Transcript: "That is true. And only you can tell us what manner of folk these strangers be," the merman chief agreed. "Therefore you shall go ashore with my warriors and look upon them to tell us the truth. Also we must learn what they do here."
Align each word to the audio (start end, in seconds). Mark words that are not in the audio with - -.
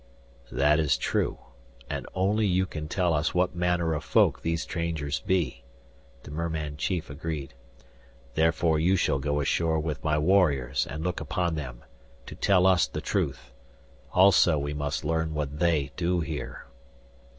"That 0.51 0.79
is 0.79 0.97
true. 0.97 1.37
And 1.87 2.07
only 2.15 2.47
you 2.47 2.65
can 2.65 2.87
tell 2.87 3.13
us 3.13 3.35
what 3.35 3.53
manner 3.53 3.93
of 3.93 4.03
folk 4.03 4.41
these 4.41 4.63
strangers 4.63 5.19
be," 5.19 5.61
the 6.23 6.31
merman 6.31 6.75
chief 6.77 7.11
agreed. 7.11 7.53
"Therefore 8.33 8.79
you 8.79 8.95
shall 8.95 9.19
go 9.19 9.39
ashore 9.39 9.79
with 9.79 10.03
my 10.03 10.17
warriors 10.17 10.87
and 10.87 11.03
look 11.03 11.19
upon 11.19 11.53
them 11.53 11.83
to 12.25 12.33
tell 12.33 12.65
us 12.65 12.87
the 12.87 12.99
truth. 12.99 13.51
Also 14.11 14.57
we 14.57 14.73
must 14.73 15.05
learn 15.05 15.35
what 15.35 15.59
they 15.59 15.91
do 15.95 16.21
here." 16.21 16.65